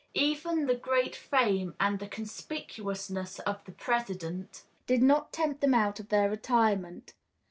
[0.15, 6.09] Even the great fame and conspicuousness of the President did not tempt them out of
[6.09, 7.13] their retirement.